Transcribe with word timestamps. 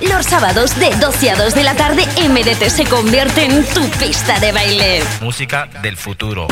Los 0.00 0.26
sábados 0.26 0.78
de 0.78 0.90
12 0.94 1.30
a 1.32 1.34
2 1.34 1.54
de 1.56 1.64
la 1.64 1.74
tarde, 1.74 2.06
MDT 2.28 2.68
se 2.70 2.84
convierte 2.84 3.42
en 3.42 3.64
tu 3.66 3.82
pista 3.98 4.38
de 4.38 4.52
baile. 4.52 5.02
Música 5.20 5.68
del 5.82 5.96
futuro. 5.96 6.46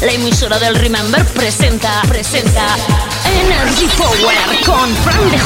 La 0.00 0.12
emisora 0.12 0.60
del 0.60 0.76
Remember 0.76 1.24
presenta, 1.24 2.02
presenta 2.02 2.76
Energy 3.24 3.88
Power 3.98 4.36
con 4.64 4.94
Fran 4.98 5.28
DJ. 5.28 5.40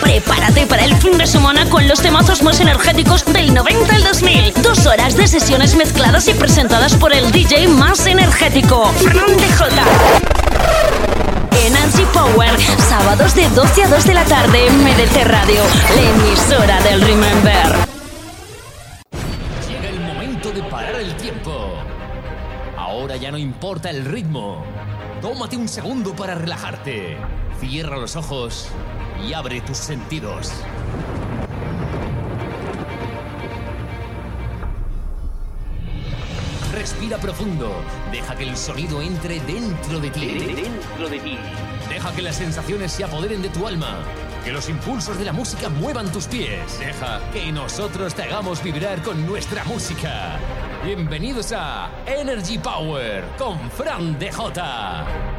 Prepárate 0.00 0.66
para 0.66 0.84
el 0.84 0.96
fin 0.96 1.16
de 1.16 1.28
semana 1.28 1.64
con 1.70 1.86
los 1.86 2.00
temazos 2.02 2.42
más 2.42 2.58
energéticos 2.58 3.24
del 3.26 3.54
90 3.54 3.94
al 3.94 4.02
2000. 4.02 4.54
Dos 4.60 4.86
horas 4.86 5.16
de 5.16 5.28
sesiones 5.28 5.76
mezcladas 5.76 6.26
y 6.26 6.34
presentadas 6.34 6.96
por 6.96 7.12
el 7.12 7.30
DJ 7.30 7.68
más 7.68 8.06
energético, 8.06 8.92
Fran 8.94 9.36
DJ. 9.36 10.48
Energy 11.88 12.04
Power, 12.12 12.60
sábados 12.60 13.34
de 13.34 13.48
12 13.48 13.82
a 13.84 13.88
2 13.88 14.04
de 14.04 14.14
la 14.14 14.24
tarde 14.24 14.66
en 14.66 14.78
MDT 14.84 15.24
Radio, 15.24 15.62
la 15.94 16.02
emisora 16.10 16.82
del 16.82 17.00
Remember. 17.00 17.88
Llega 19.66 19.88
el 19.88 20.00
momento 20.00 20.52
de 20.52 20.62
parar 20.64 20.96
el 20.96 21.16
tiempo. 21.16 21.50
Ahora 22.76 23.16
ya 23.16 23.30
no 23.30 23.38
importa 23.38 23.88
el 23.88 24.04
ritmo. 24.04 24.62
Tómate 25.22 25.56
un 25.56 25.66
segundo 25.66 26.14
para 26.14 26.34
relajarte. 26.34 27.16
Cierra 27.58 27.96
los 27.96 28.16
ojos 28.16 28.68
y 29.26 29.32
abre 29.32 29.62
tus 29.62 29.78
sentidos. 29.78 30.52
Respira 36.72 37.16
profundo. 37.16 37.82
Deja 38.12 38.36
que 38.36 38.44
el 38.44 38.56
sonido 38.56 39.00
entre 39.00 39.40
dentro 39.40 39.98
de 40.00 40.10
ti. 40.10 40.54
Dentro 40.54 41.08
de 41.08 41.18
ti. 41.18 41.38
Deja 41.88 42.12
que 42.12 42.22
las 42.22 42.36
sensaciones 42.36 42.92
se 42.92 43.04
apoderen 43.04 43.40
de 43.40 43.48
tu 43.48 43.66
alma. 43.66 43.98
Que 44.44 44.52
los 44.52 44.68
impulsos 44.68 45.18
de 45.18 45.24
la 45.24 45.32
música 45.32 45.70
muevan 45.70 46.12
tus 46.12 46.26
pies. 46.26 46.78
Deja 46.78 47.20
que 47.32 47.50
nosotros 47.52 48.14
te 48.14 48.24
hagamos 48.24 48.62
vibrar 48.62 49.02
con 49.02 49.26
nuestra 49.26 49.64
música. 49.64 50.38
Bienvenidos 50.84 51.52
a 51.56 51.90
Energy 52.06 52.58
Power 52.58 53.24
con 53.38 53.70
Fran 53.70 54.18
DJ. 54.18 55.37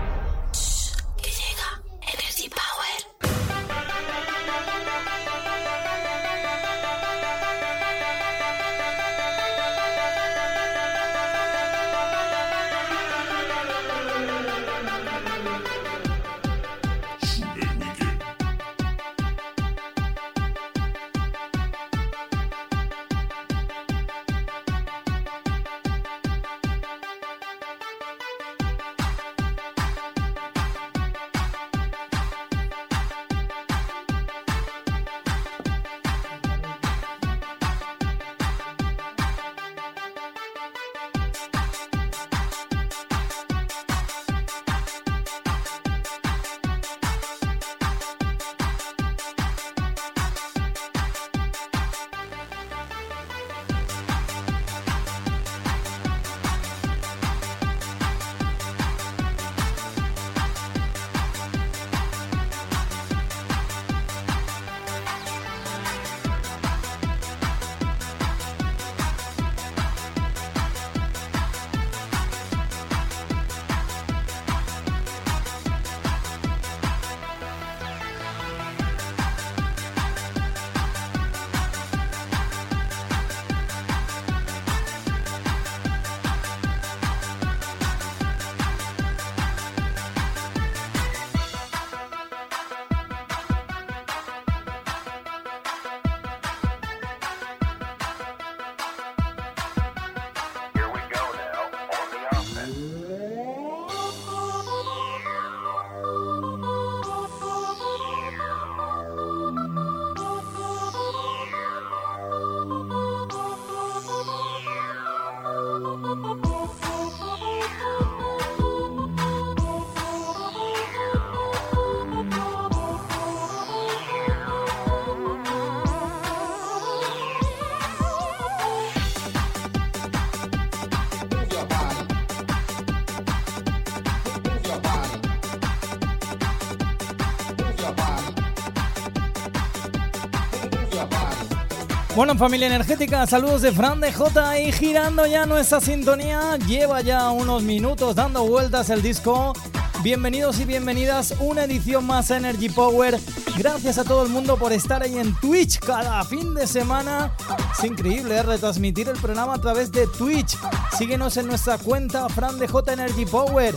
Bueno, 142.16 142.36
familia 142.36 142.68
energética, 142.68 143.25
saludos 143.28 143.62
de 143.62 143.72
Fran 143.72 144.02
de 144.02 144.12
J 144.12 144.59
y 144.59 144.72
girando 144.72 145.28
ya 145.28 145.46
nuestra 145.46 145.80
sintonía. 145.80 146.58
Lleva 146.68 147.02
ya 147.02 147.30
unos 147.30 147.64
minutos 147.64 148.16
dando 148.16 148.46
vueltas 148.46 148.90
el 148.90 149.02
disco. 149.02 149.53
Bienvenidos 150.02 150.59
y 150.59 150.66
bienvenidas, 150.66 151.36
una 151.40 151.66
edición 151.66 152.06
más 152.06 152.31
Energy 152.31 152.70
Power. 152.70 153.20
Gracias 153.58 153.97
a 154.00 154.03
todo 154.03 154.24
el 154.24 154.30
mundo 154.30 154.58
por 154.58 154.74
estar 154.74 155.03
ahí 155.03 155.18
en 155.18 155.36
Twitch 155.36 155.80
cada 155.80 156.24
fin 156.24 156.56
de 156.56 156.66
semana. 156.66 157.36
Es 157.78 157.84
increíble 157.84 158.38
¿eh? 158.38 158.44
retransmitir 158.44 159.08
el 159.08 159.18
programa 159.18 159.53
a 159.56 159.62
través 159.62 159.91
de 159.91 160.08
Twitch. 160.08 160.58
Síguenos 160.97 161.38
en 161.38 161.47
nuestra 161.47 161.78
cuenta 161.78 162.28
Fran 162.30 162.58
de 162.59 162.68
J 162.68 162.94
Energy 162.94 163.26
Power. 163.26 163.76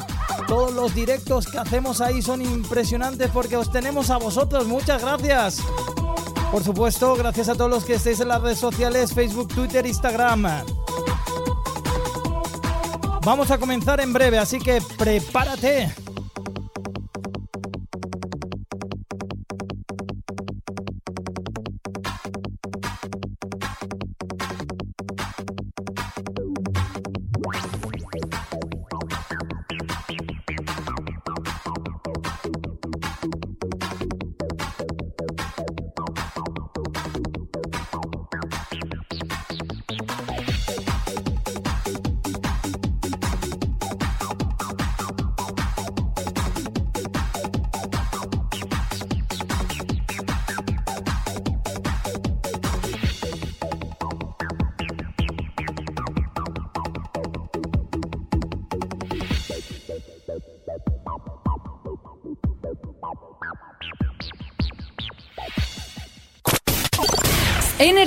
Todos 0.49 0.73
los 0.73 0.95
directos 0.95 1.47
que 1.47 1.59
hacemos 1.59 2.01
ahí 2.01 2.23
son 2.23 2.41
impresionantes 2.41 3.31
porque 3.31 3.57
os 3.57 3.71
tenemos 3.71 4.09
a 4.11 4.17
vosotros. 4.17 4.67
Muchas 4.67 5.03
gracias. 5.03 5.61
Por 6.53 6.63
supuesto, 6.63 7.17
gracias 7.17 7.49
a 7.49 7.55
todos 7.55 7.71
los 7.71 7.83
que 7.83 7.95
estéis 7.95 8.21
en 8.21 8.29
las 8.29 8.43
redes 8.43 8.59
sociales, 8.59 9.15
Facebook, 9.15 9.49
Twitter, 9.49 9.87
Instagram. 9.87 10.47
Vamos 13.25 13.51
a 13.51 13.57
comenzar 13.57 14.01
en 14.03 14.13
breve, 14.13 14.39
así 14.39 14.59
que 14.59 14.83
prepárate. 14.99 16.02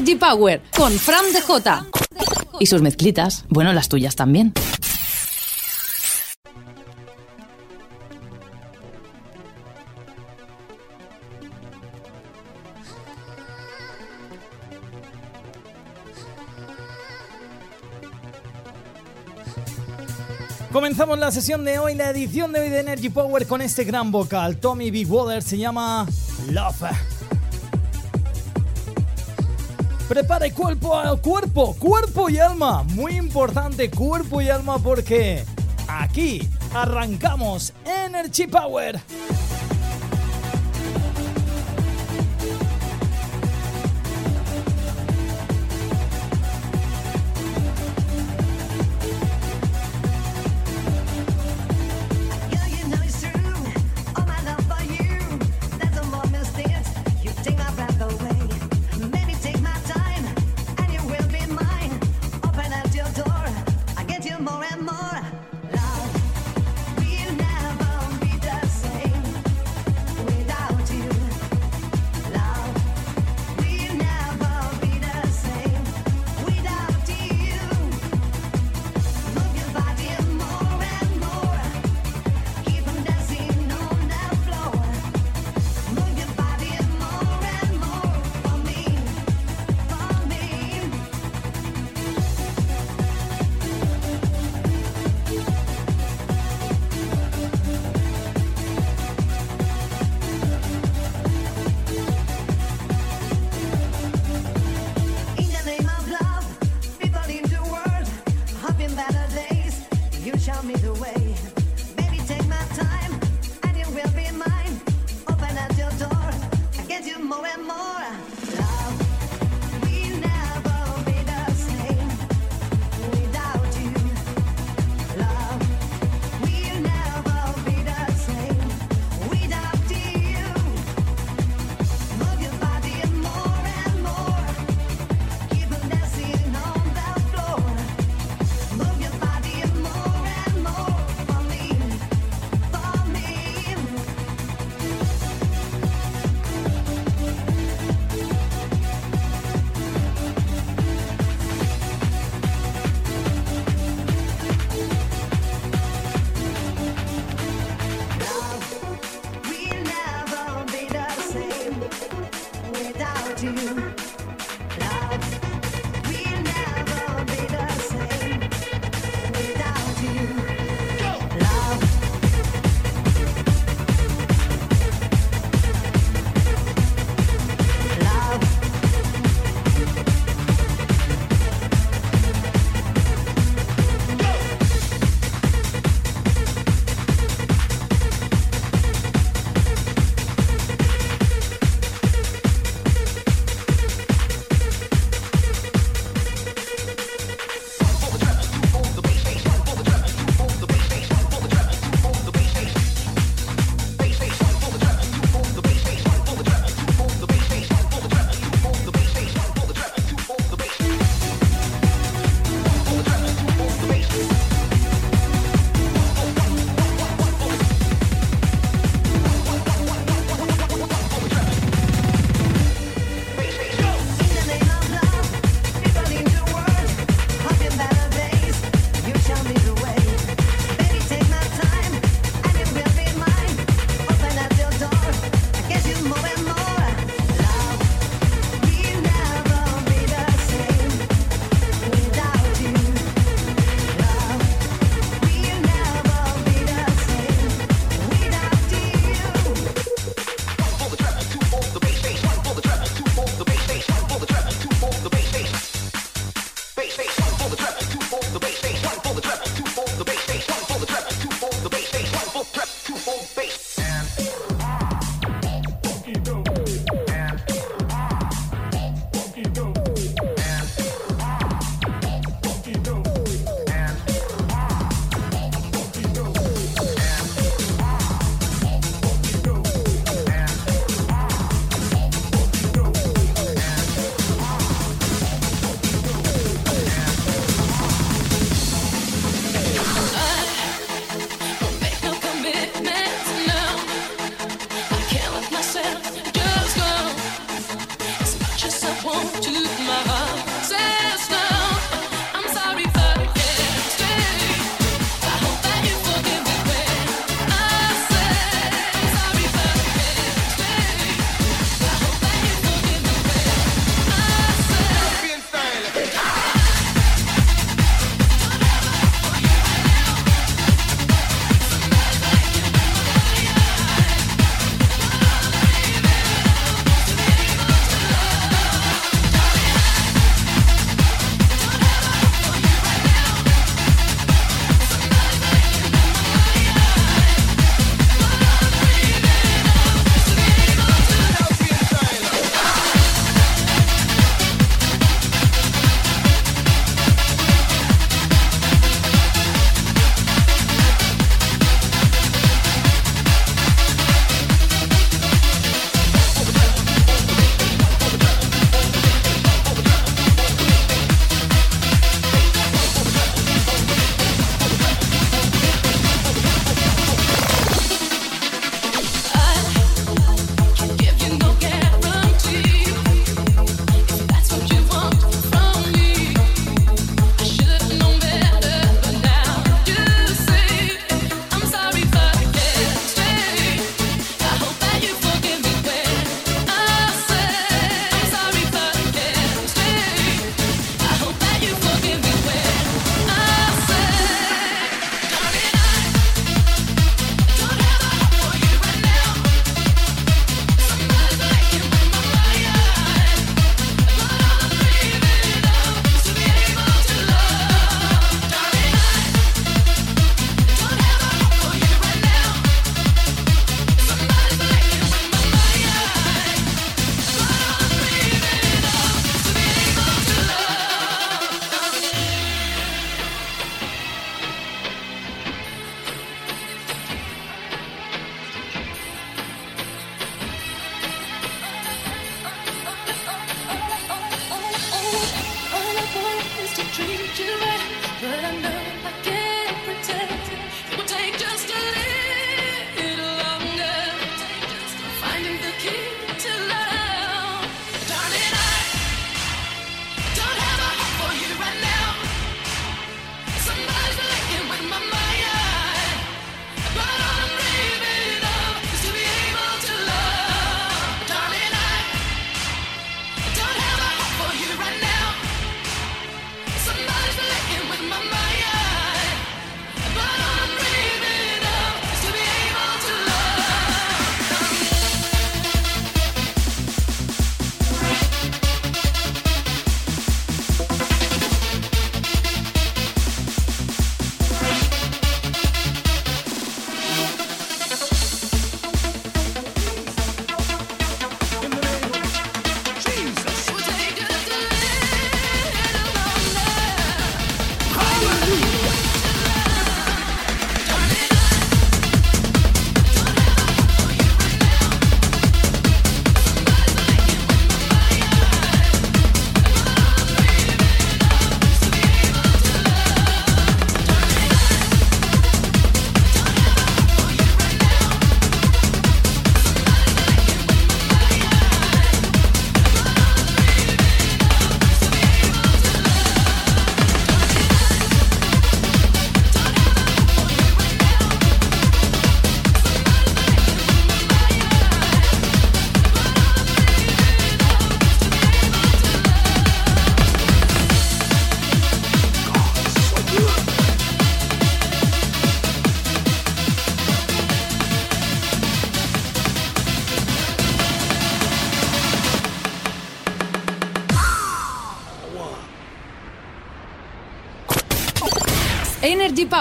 Energy 0.06 0.20
Power 0.20 0.62
con 0.78 0.92
Fran 0.92 1.26
DJ. 1.34 1.72
Y 2.60 2.68
sus 2.68 2.80
mezclitas, 2.84 3.44
bueno, 3.50 3.74
las 3.74 3.90
tuyas 3.90 4.16
también. 4.16 4.54
Comenzamos 20.72 21.18
la 21.18 21.32
sesión 21.32 21.66
de 21.66 21.80
hoy, 21.80 21.96
la 21.96 22.12
edición 22.12 22.52
de 22.52 22.60
hoy 22.60 22.70
de 22.70 22.82
Energy 22.82 23.10
Power 23.10 23.48
con 23.48 23.60
este 23.64 23.84
gran 23.86 24.12
vocal. 24.12 24.58
Tommy 24.58 24.92
Big 24.92 25.12
Water 25.12 25.42
se 25.42 25.58
llama 25.58 26.06
Love. 26.52 27.15
Prepare 30.08 30.52
cuerpo 30.52 30.96
a 30.96 31.20
cuerpo, 31.20 31.76
cuerpo 31.80 32.30
y 32.30 32.38
alma. 32.38 32.84
Muy 32.94 33.16
importante, 33.16 33.90
cuerpo 33.90 34.40
y 34.40 34.50
alma 34.50 34.78
porque 34.78 35.44
aquí 35.88 36.48
arrancamos 36.76 37.74
Energy 37.86 38.46
Power. 38.46 39.02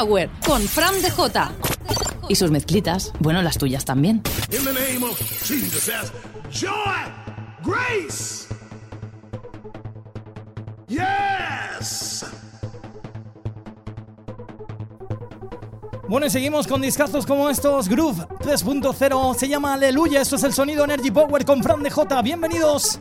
Power 0.05 0.29
con 0.47 0.61
Fran 0.63 0.95
DJ. 1.01 1.17
Y 2.29 2.35
sus 2.35 2.51
mezclitas, 2.51 3.13
bueno, 3.21 3.41
las 3.43 3.57
tuyas 3.57 3.85
también. 3.85 4.23
In 4.51 4.63
the 4.65 4.73
name 4.73 5.03
of 5.03 5.19
Jesus, 5.19 6.13
joy, 6.51 6.73
grace. 7.65 8.47
Yes. 10.89 12.27
Bueno, 16.07 16.27
y 16.27 16.31
seguimos 16.31 16.67
con 16.67 16.83
discazos 16.83 17.25
como 17.25 17.49
estos. 17.49 17.89
Groove 17.89 18.27
3.0 18.41 19.35
se 19.35 19.49
llama 19.49 19.73
Aleluya. 19.73 20.21
Esto 20.21 20.37
es 20.37 20.45
el 20.45 20.53
sonido 20.53 20.85
Energy 20.85 21.11
Power 21.11 21.45
con 21.47 21.63
Fran 21.63 21.83
DJ. 21.83 22.23
Bienvenidos. 22.23 23.01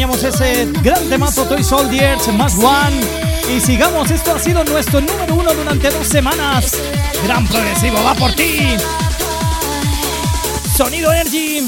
Ahí 0.00 0.06
teníamos 0.06 0.24
ese 0.24 0.64
gran 0.82 1.10
temazo 1.10 1.44
Toy 1.44 1.62
Soldiers, 1.62 2.32
más 2.32 2.54
one. 2.56 2.98
Y 3.54 3.60
sigamos, 3.60 4.10
esto 4.10 4.34
ha 4.34 4.38
sido 4.38 4.64
nuestro 4.64 5.02
número 5.02 5.34
uno 5.34 5.52
durante 5.52 5.90
dos 5.90 6.06
semanas. 6.06 6.72
Gran 7.22 7.46
progresivo, 7.46 8.02
va 8.02 8.14
por 8.14 8.32
ti. 8.32 8.60
Sonido 10.74 11.12
Energy. 11.12 11.66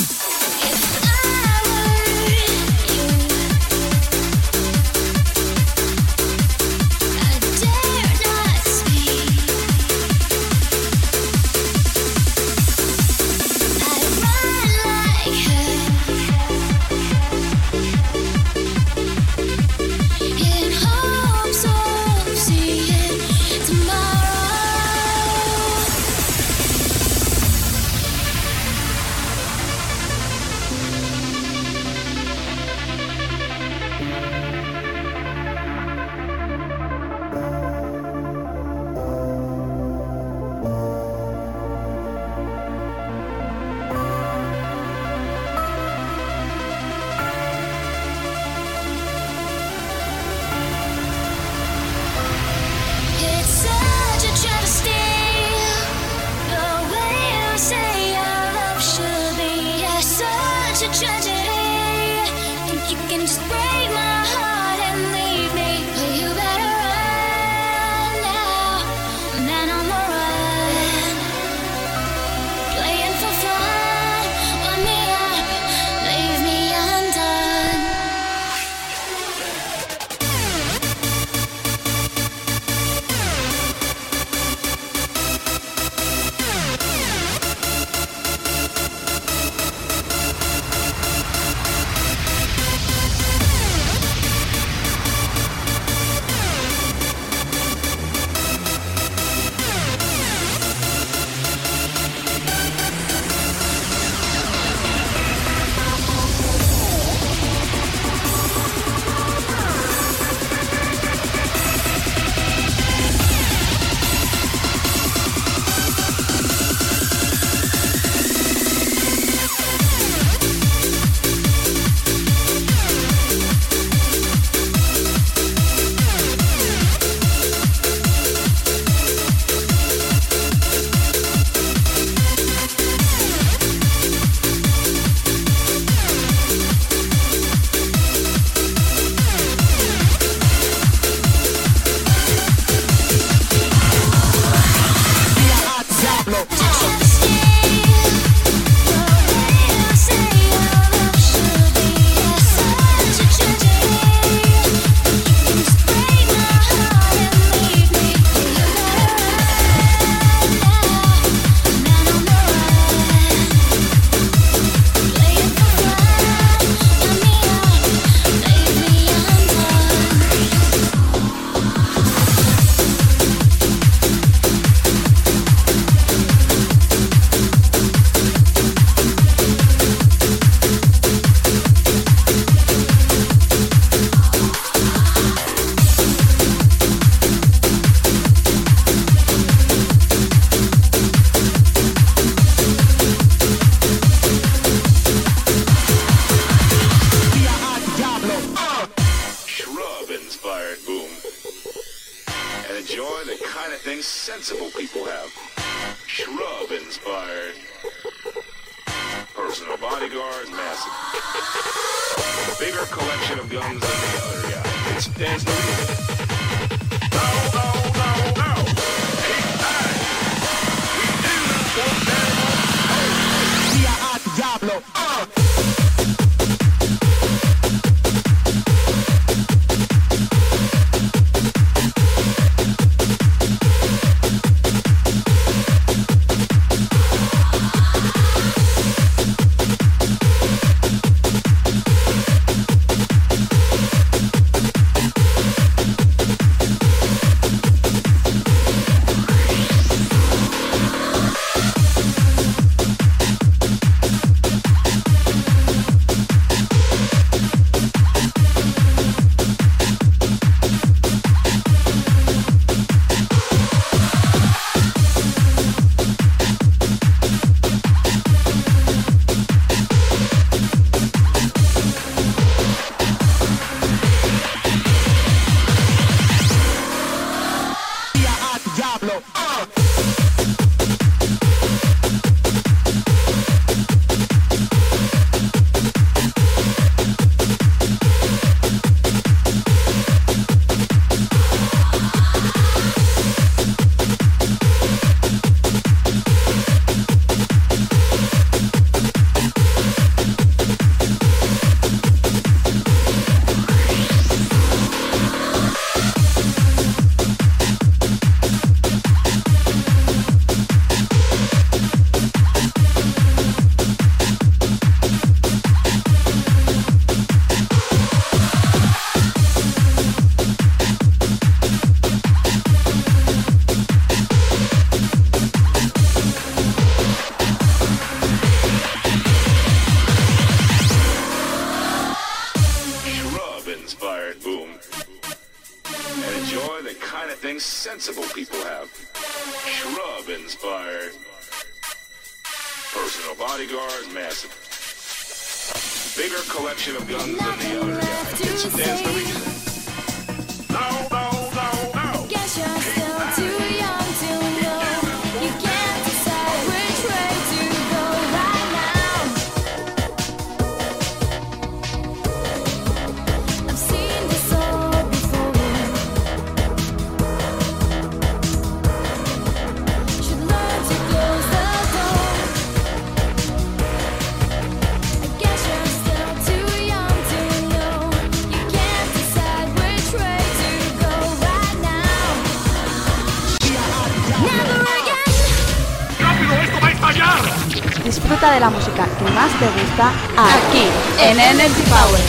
Aquí 389.65 390.89
en 391.21 391.39
Energy 391.39 391.83
Power. 391.83 392.21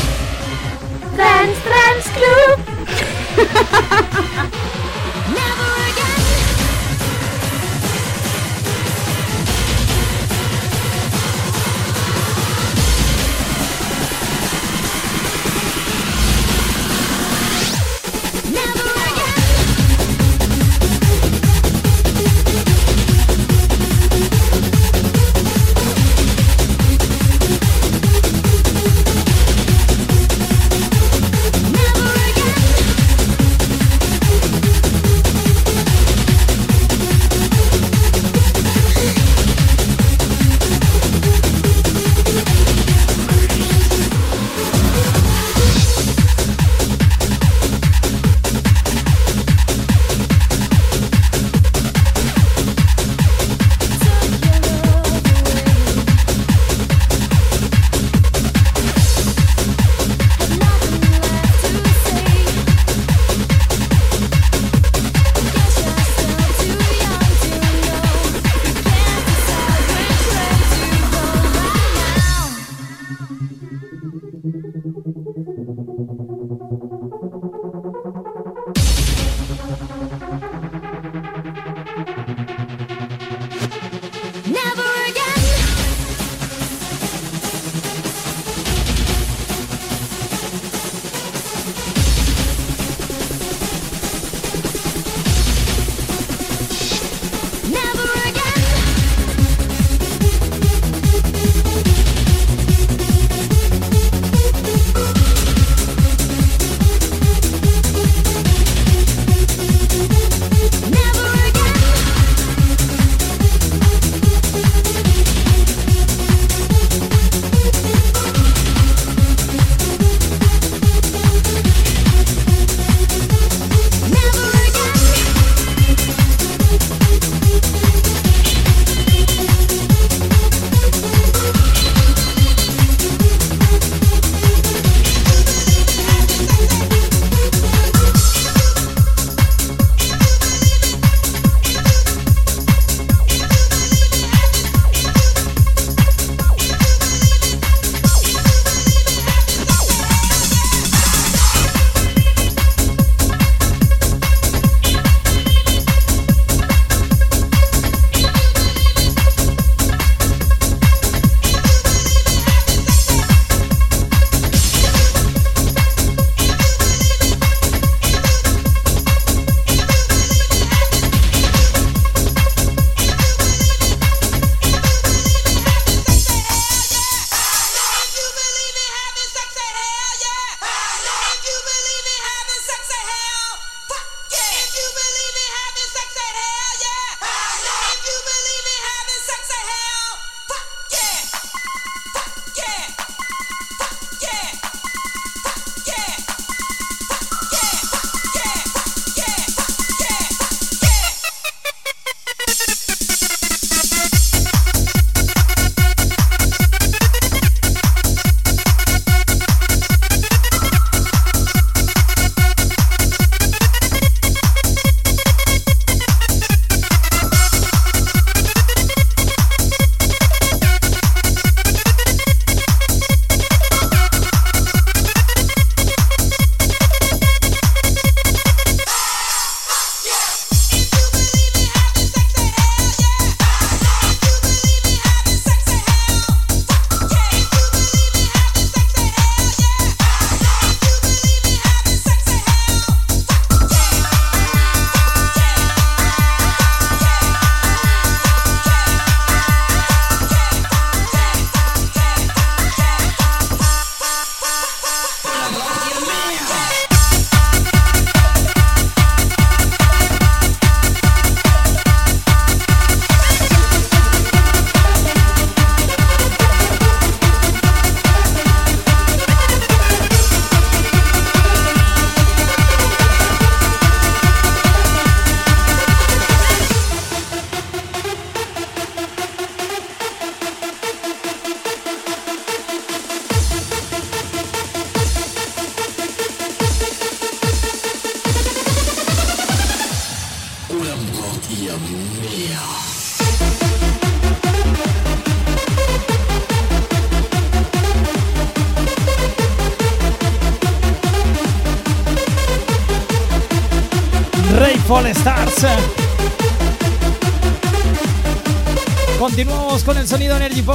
Trans 1.15 1.58
Trans 1.63 2.06
Club. 2.15 2.62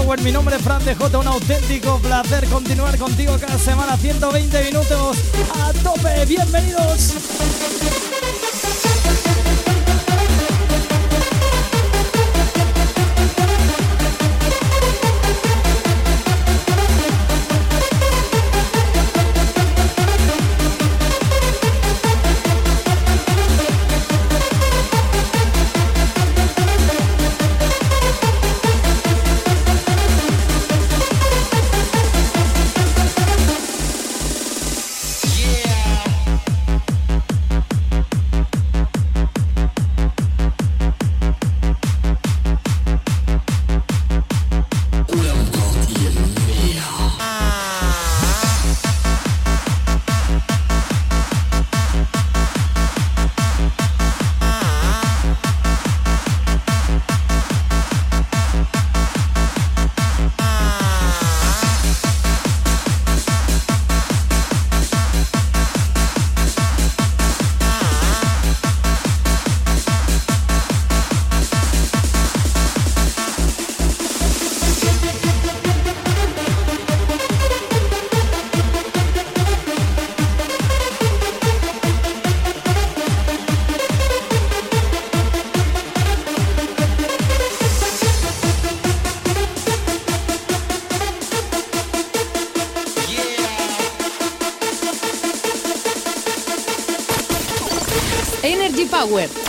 Power. 0.08 0.22
Mi 0.22 0.32
nombre 0.32 0.56
es 0.56 0.62
Fran 0.62 0.82
de 0.84 0.94
J. 0.94 1.18
Un 1.18 1.26
auténtico 1.26 1.98
placer 1.98 2.46
continuar 2.48 2.96
contigo 2.96 3.36
cada 3.38 3.58
semana. 3.58 3.96
120 3.96 4.64
minutos 4.64 5.18
a 5.54 5.72
tope. 5.82 6.24
Bienvenidos. 6.26 8.07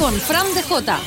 Con 0.09 0.19
Fran 0.19 0.55
de 0.55 0.63
J. 0.63 0.99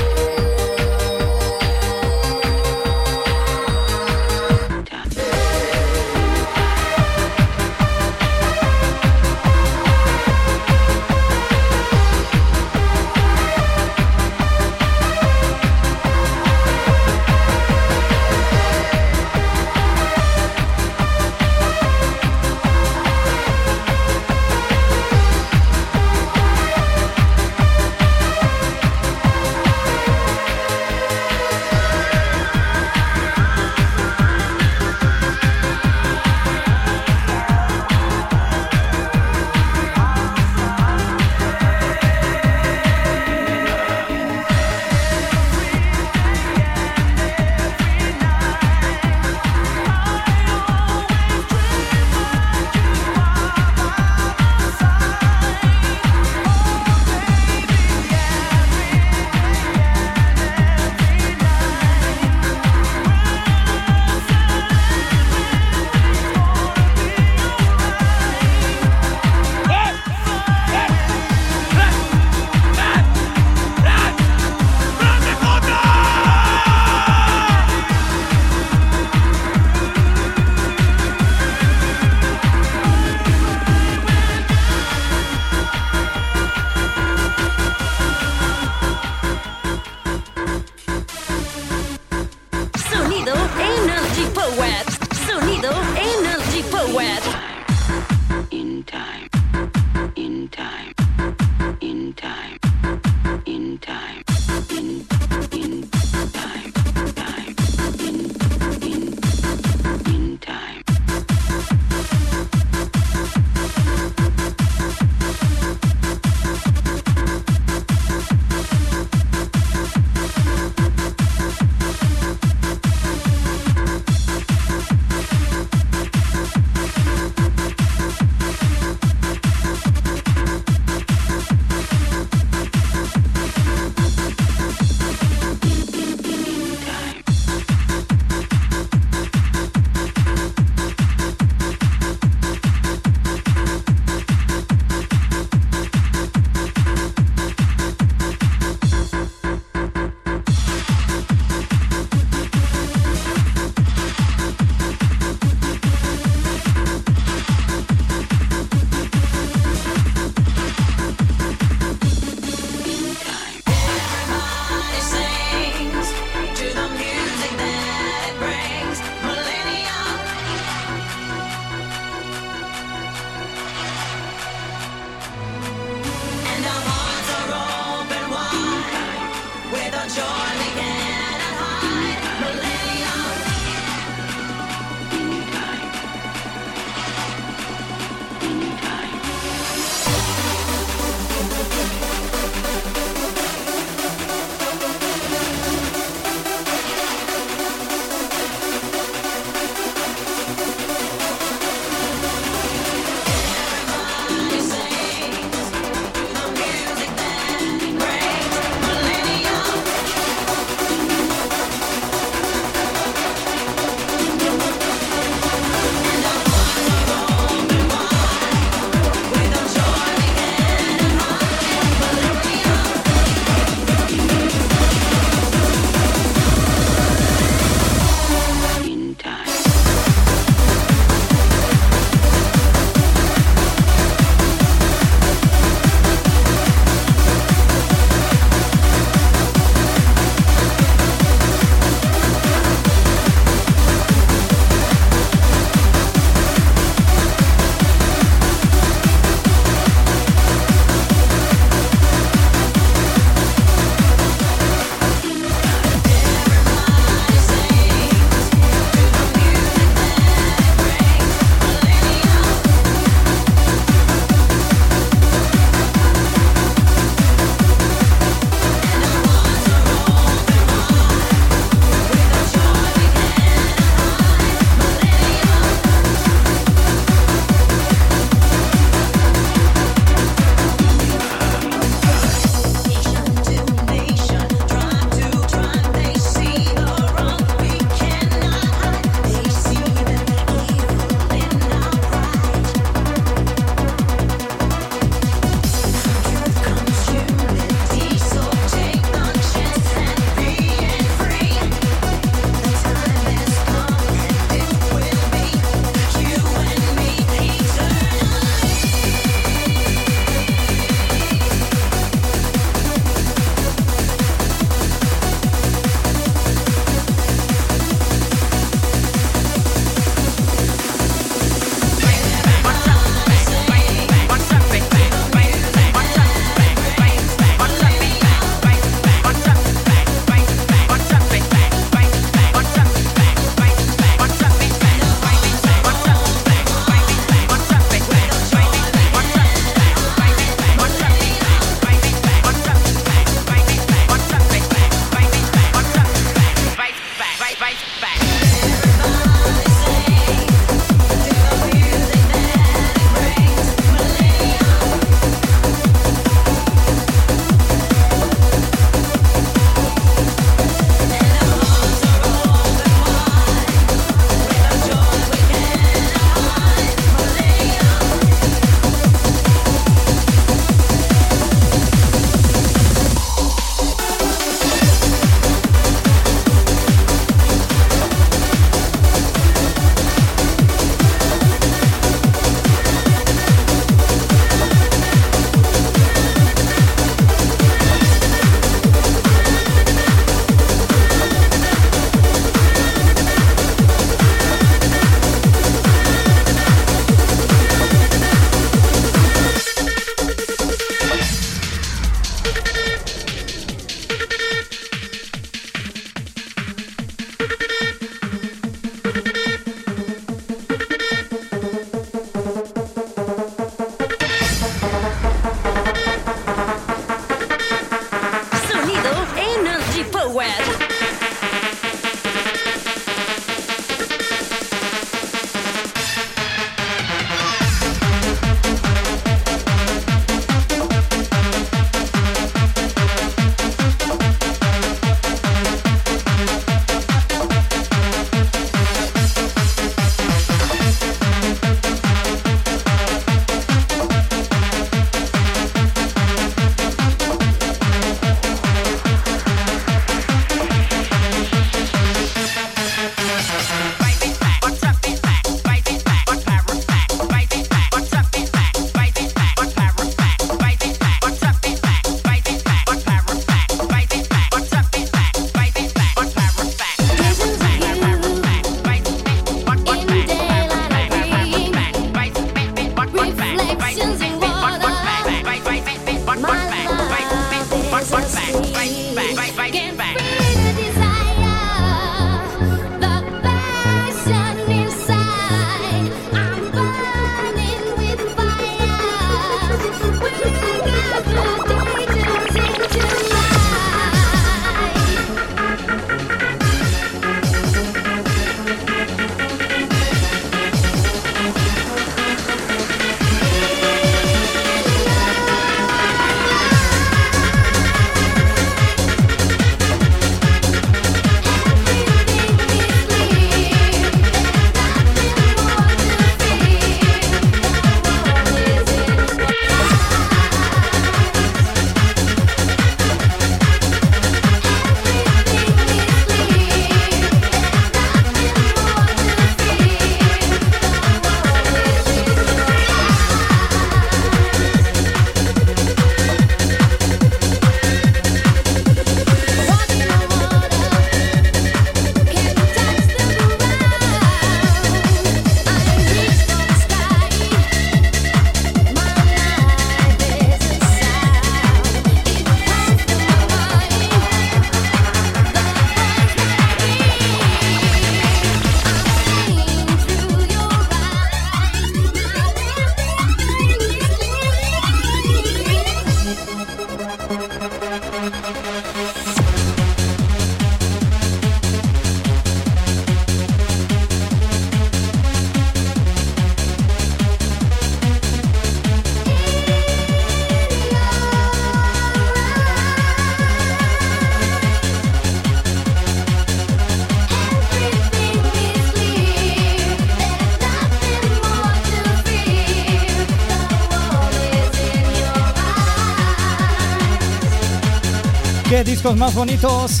más 599.14 599.34
bonitos. 599.34 600.00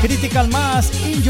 Critical 0.00 0.48
Mass, 0.48 0.90
In 1.06 1.22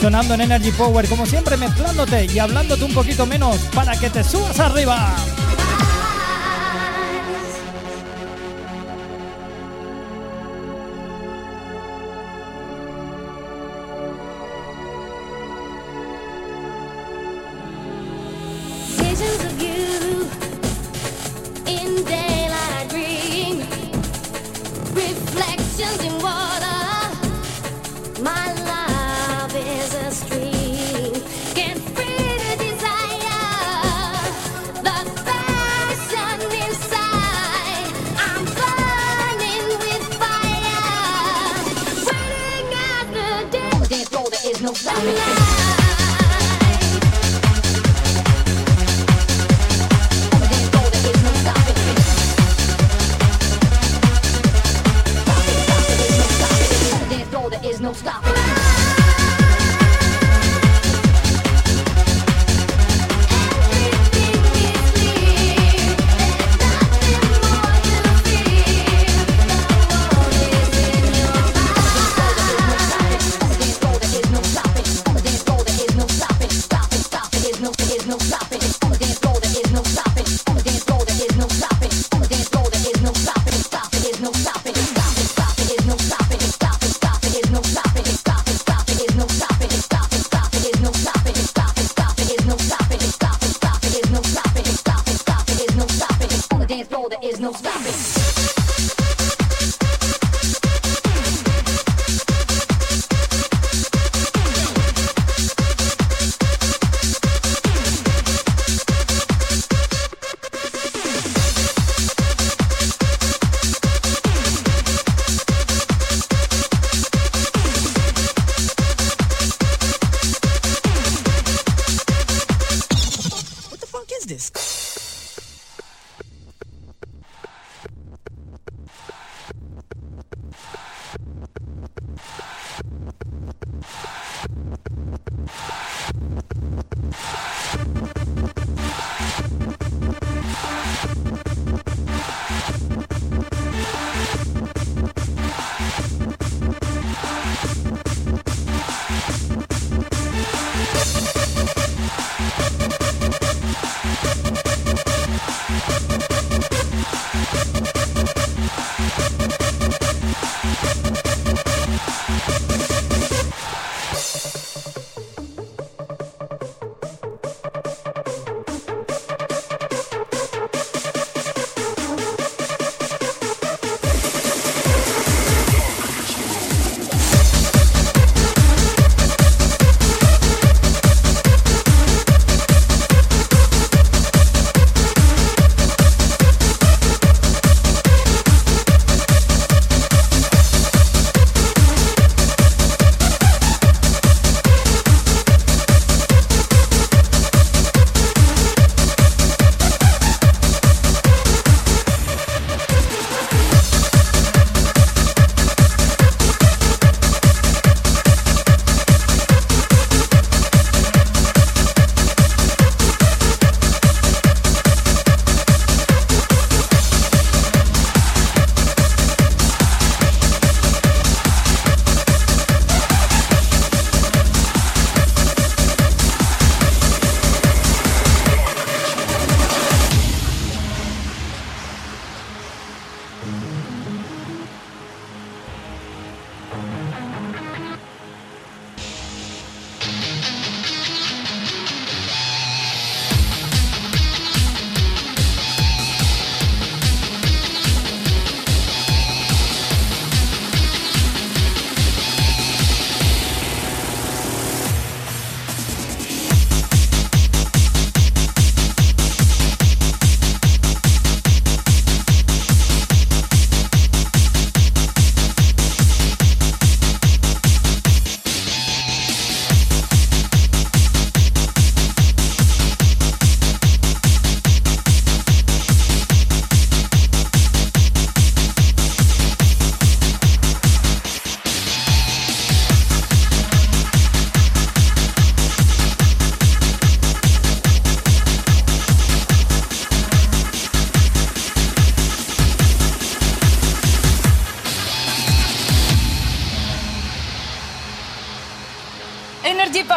sonando 0.00 0.34
en 0.34 0.42
Energy 0.42 0.70
Power, 0.72 1.08
como 1.08 1.24
siempre 1.24 1.56
mezclándote 1.56 2.26
y 2.26 2.38
hablándote 2.38 2.84
un 2.84 2.92
poquito 2.92 3.24
menos 3.26 3.56
para 3.74 3.98
que 3.98 4.10
te 4.10 4.22
subas 4.22 4.58
arriba. 4.60 5.16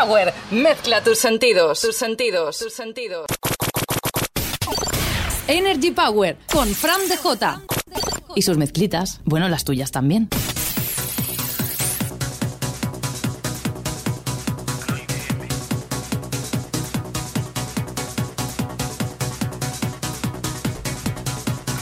Power. 0.01 0.33
Mezcla 0.49 1.03
tus 1.03 1.19
sentidos, 1.19 1.81
tus 1.81 1.95
sentidos, 1.95 2.57
tus 2.57 2.73
sentidos. 2.73 3.27
Energy 5.47 5.91
Power 5.91 6.37
con 6.51 6.67
Fran 6.73 7.01
De 7.07 7.17
DJ. 7.17 7.59
Y 8.35 8.41
sus 8.41 8.57
mezclitas, 8.57 9.21
bueno, 9.25 9.47
las 9.47 9.63
tuyas 9.63 9.91
también. 9.91 10.27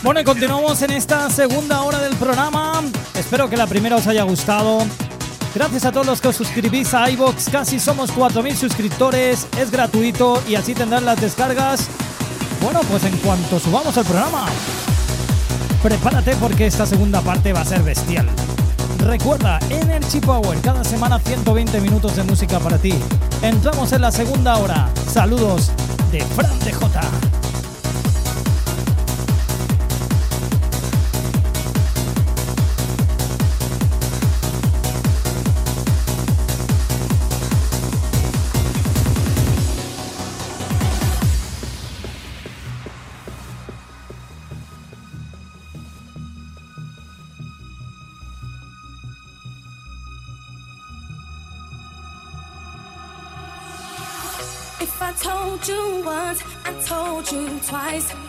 Bueno, 0.03 0.19
y 0.19 0.23
continuamos 0.25 0.81
en 0.81 0.91
esta 0.91 1.29
segunda 1.29 1.83
hora 1.83 1.99
del 1.99 2.15
programa. 2.15 2.81
Espero 3.15 3.49
que 3.49 3.55
la 3.55 3.67
primera 3.67 3.95
os 3.95 4.07
haya 4.07 4.23
gustado. 4.23 4.79
Gracias 5.55 5.85
a 5.85 5.91
todos 5.91 6.05
los 6.05 6.21
que 6.21 6.27
os 6.27 6.35
suscribís 6.35 6.93
a 6.93 7.09
iBox, 7.09 7.49
casi 7.49 7.79
somos 7.79 8.13
4.000 8.13 8.55
suscriptores, 8.55 9.47
es 9.57 9.71
gratuito 9.71 10.41
y 10.47 10.55
así 10.55 10.75
tendrán 10.75 11.05
las 11.05 11.19
descargas. 11.19 11.87
Bueno, 12.61 12.81
pues 12.89 13.03
en 13.03 13.17
cuanto 13.17 13.59
subamos 13.59 13.97
al 13.97 14.05
programa, 14.05 14.45
prepárate 15.81 16.35
porque 16.35 16.67
esta 16.67 16.85
segunda 16.85 17.21
parte 17.21 17.51
va 17.51 17.61
a 17.61 17.65
ser 17.65 17.81
bestial. 17.81 18.27
Recuerda, 18.99 19.59
Energy 19.69 20.19
Power, 20.19 20.59
cada 20.61 20.83
semana 20.83 21.19
120 21.19 21.81
minutos 21.81 22.15
de 22.15 22.23
música 22.23 22.59
para 22.59 22.77
ti. 22.77 22.93
Entramos 23.41 23.91
en 23.93 24.01
la 24.01 24.11
segunda 24.11 24.57
hora. 24.57 24.89
Saludos 25.11 25.71
de 26.11 26.21
Fran 26.21 26.59
DJ. 26.59 27.38
you 57.31 57.59
twice. 57.59 58.28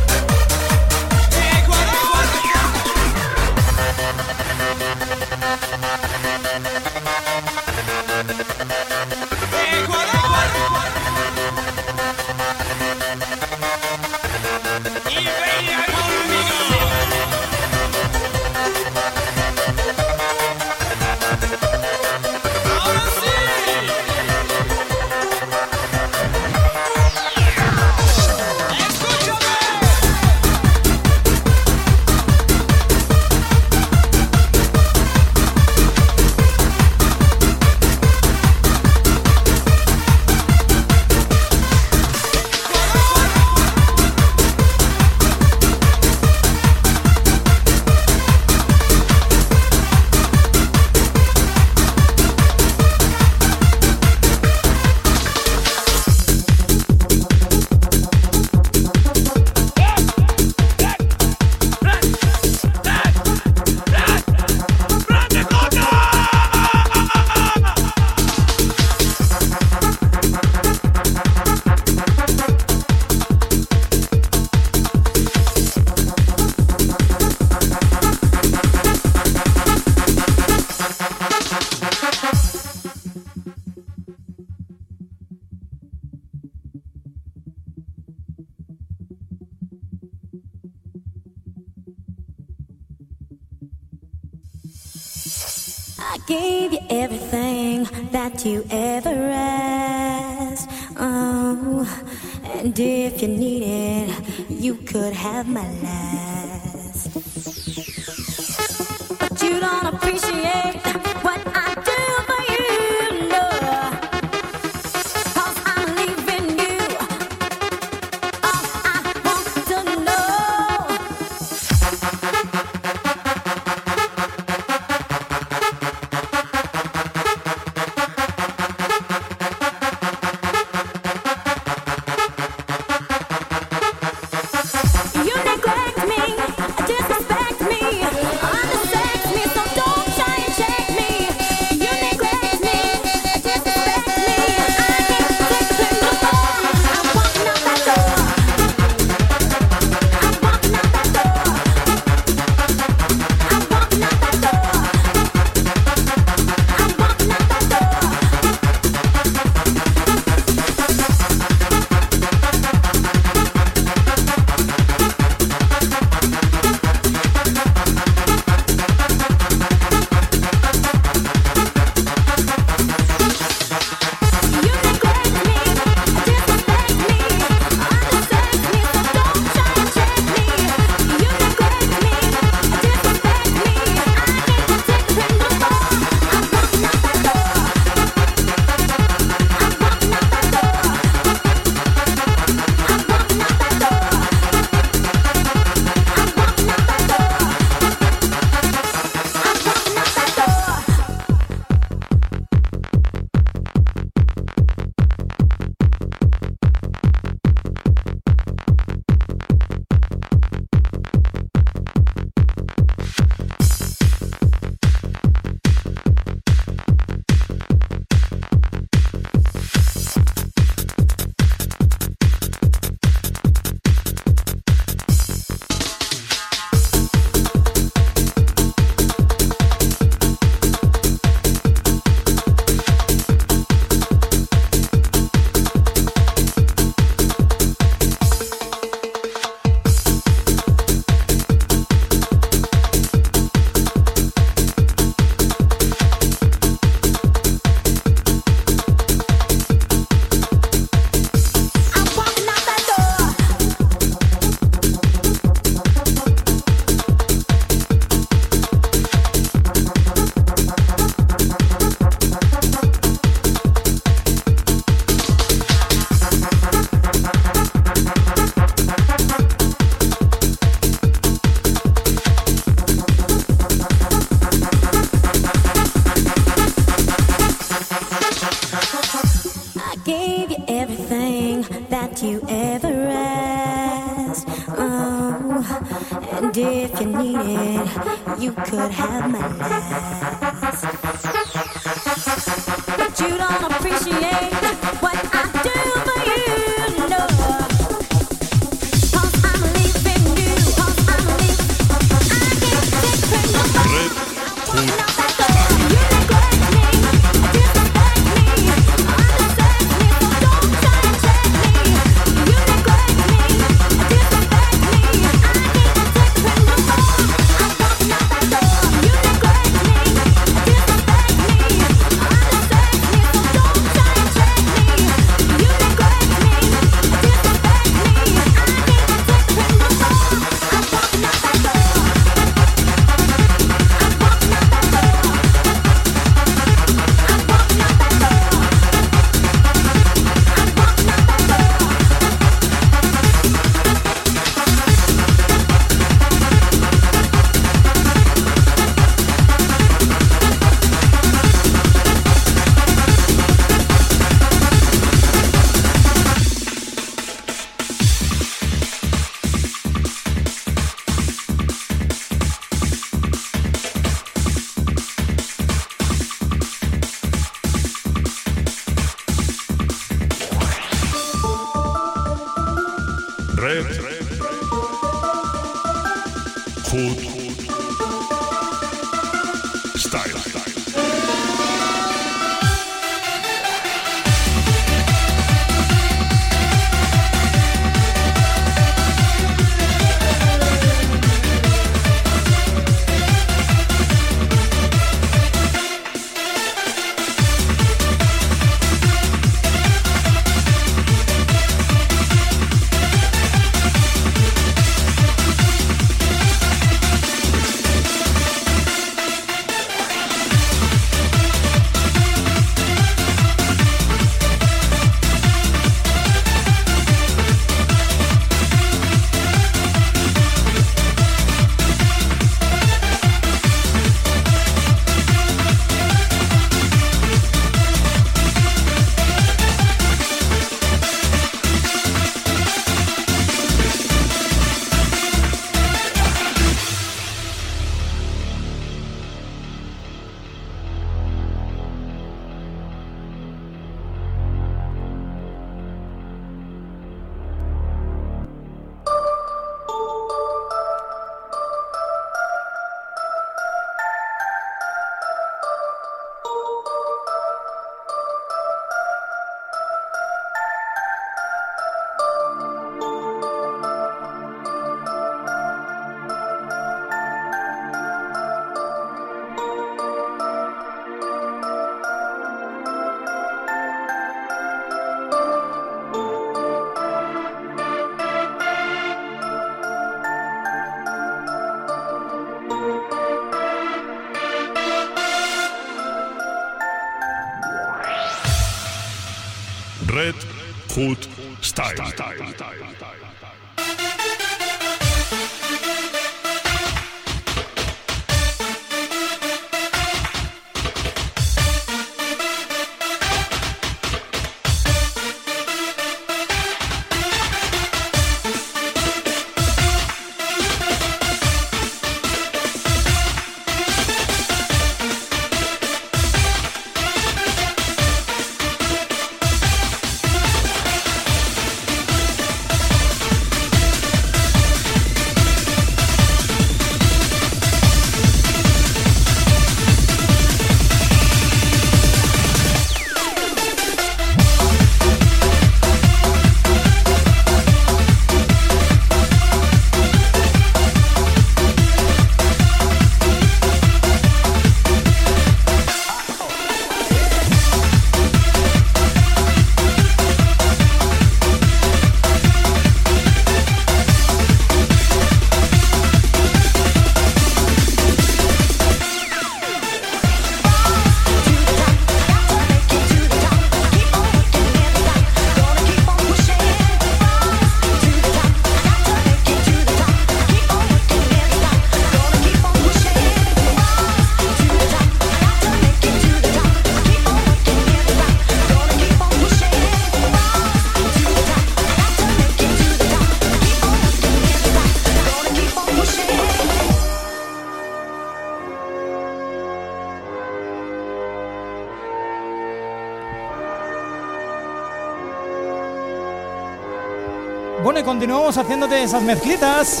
Haciéndote 598.54 599.02
esas 599.02 599.22
mezclitas. 599.22 600.00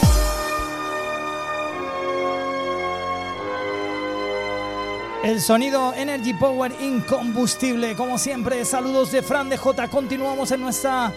El 5.24 5.40
sonido 5.40 5.92
Energy 5.92 6.32
Power 6.32 6.72
incombustible, 6.80 7.96
como 7.96 8.18
siempre. 8.18 8.64
Saludos 8.64 9.10
de 9.10 9.22
Fran 9.22 9.48
de 9.48 9.56
J. 9.56 9.88
Continuamos 9.88 10.52
en 10.52 10.60
nuestra 10.60 11.12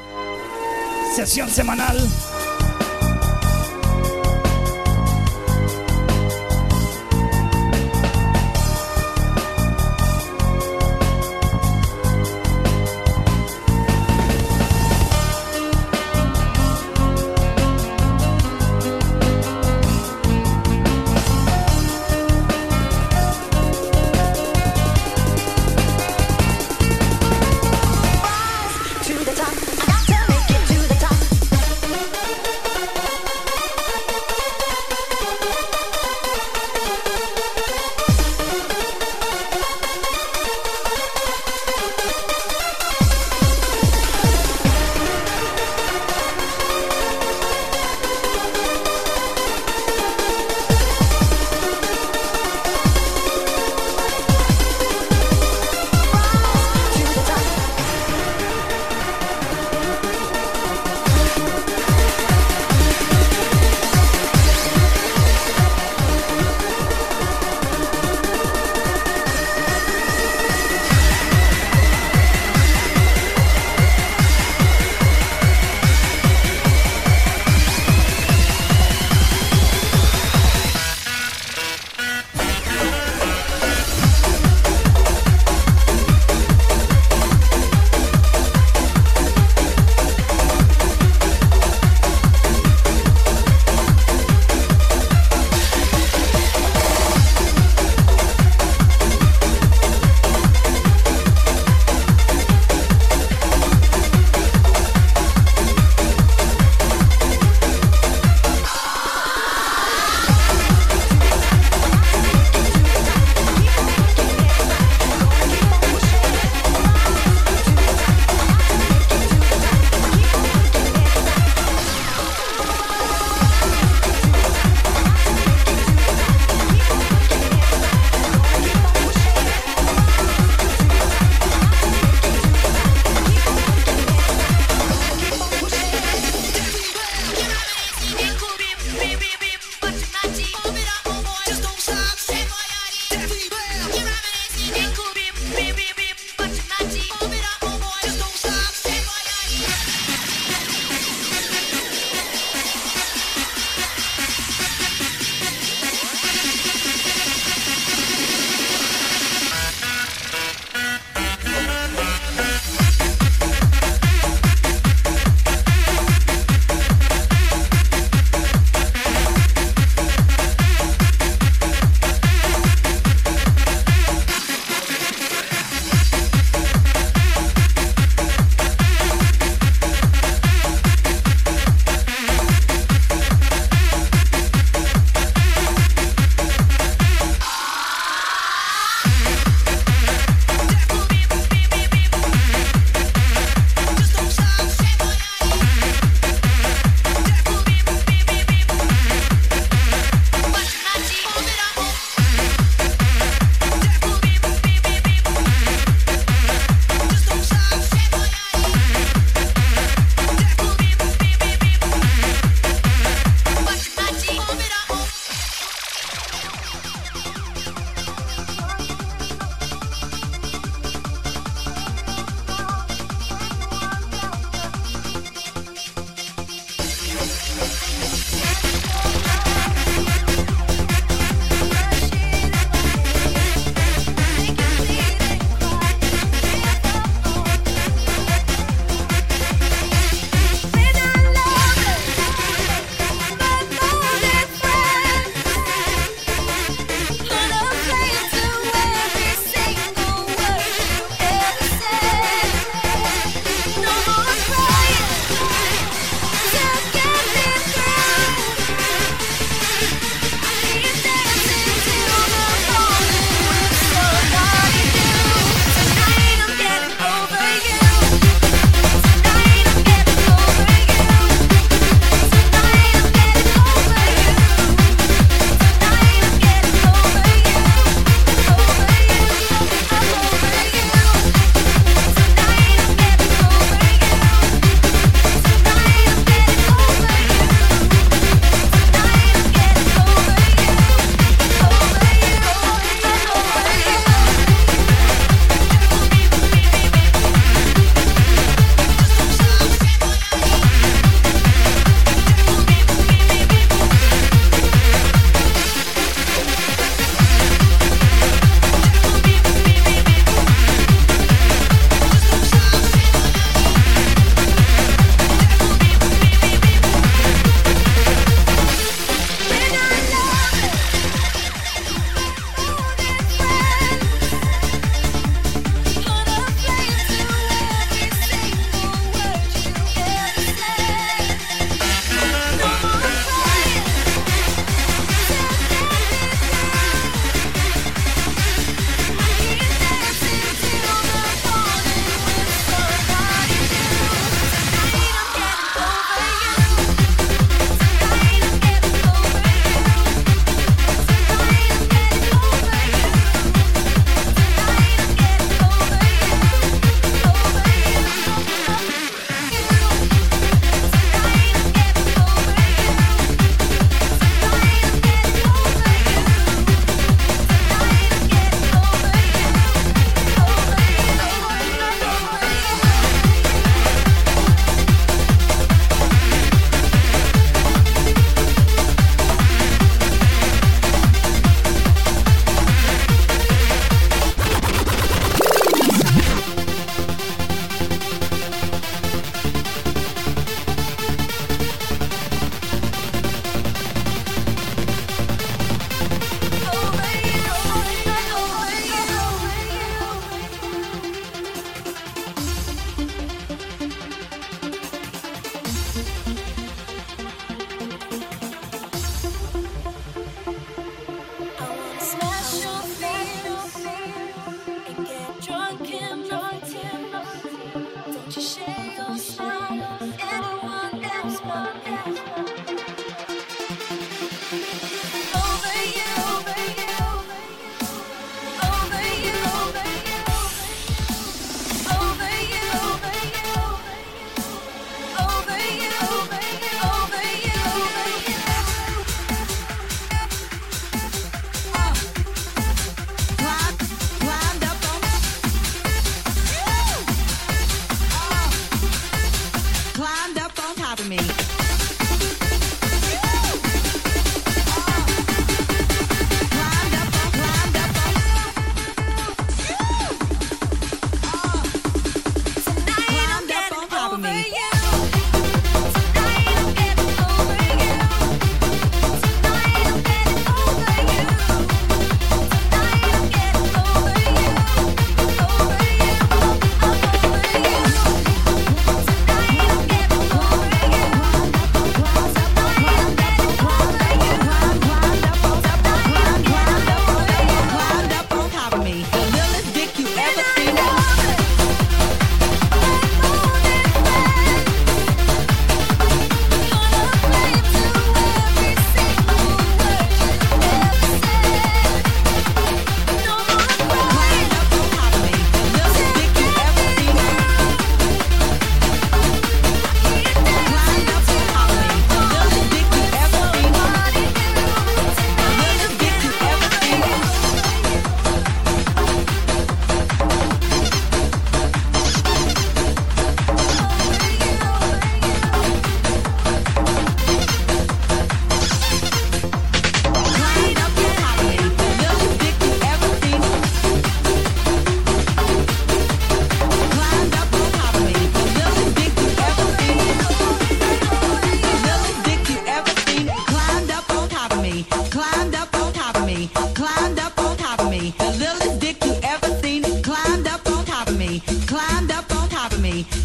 sesión 1.15 1.49
semanal. 1.49 1.99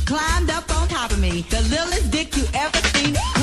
climbed 0.04 0.50
up 0.50 0.70
on 0.76 0.88
top 0.88 1.10
of 1.10 1.18
me. 1.18 1.42
The 1.50 1.60
littlest 1.62 2.10
dick 2.10 2.36
you 2.36 2.44
ever 2.54 2.78
seen. 2.88 3.33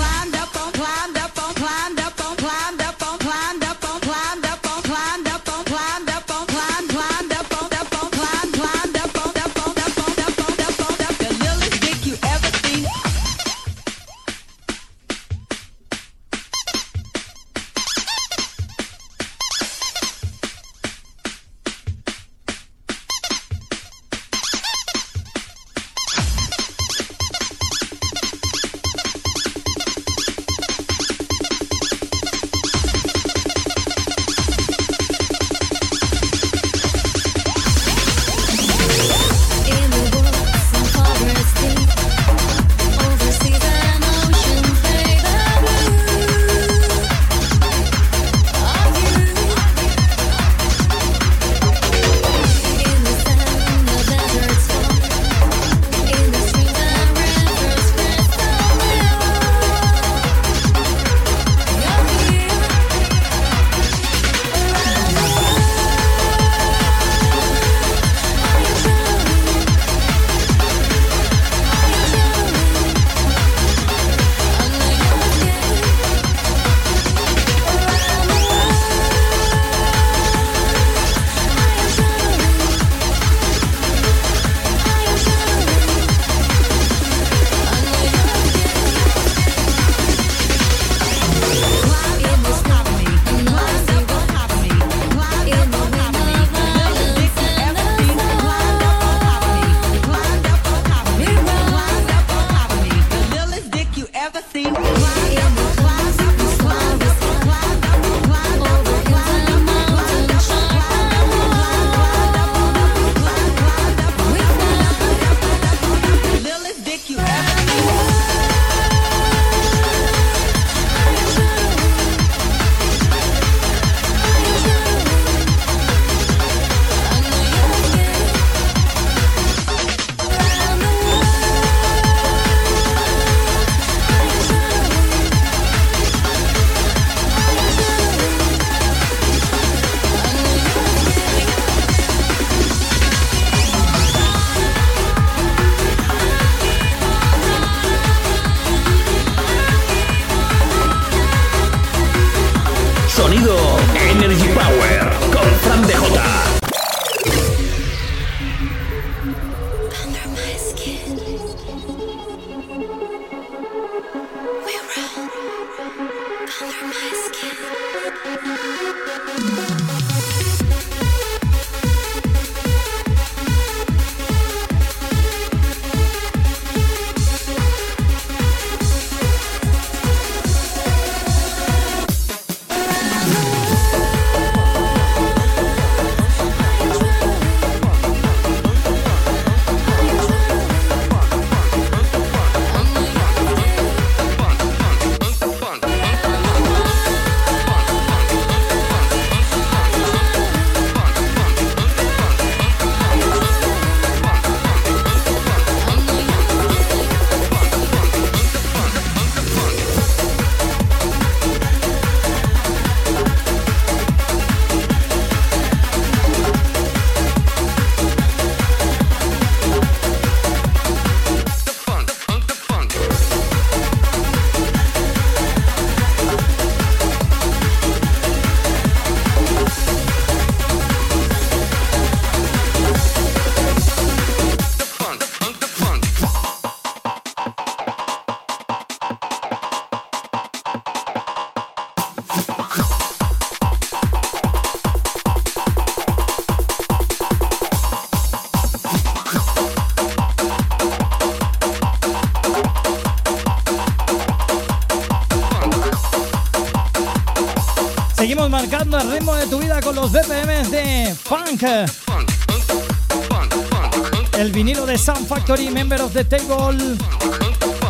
El 264.33 264.51
vinilo 264.51 264.87
de 264.87 264.97
Sound 264.97 265.27
Factory, 265.27 265.69
Member 265.69 266.01
of 266.01 266.11
the 266.11 266.25
Table. 266.25 266.97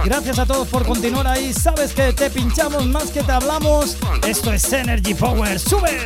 Gracias 0.03 0.39
a 0.39 0.45
todos 0.45 0.67
por 0.67 0.85
continuar 0.85 1.25
ahí. 1.25 1.53
Sabes 1.53 1.93
que 1.93 2.11
te 2.11 2.29
pinchamos 2.29 2.85
más 2.87 3.11
que 3.11 3.23
te 3.23 3.31
hablamos. 3.31 3.95
Esto 4.27 4.51
es 4.51 4.73
Energy 4.73 5.13
Power. 5.13 5.57
¡Sube! 5.57 5.99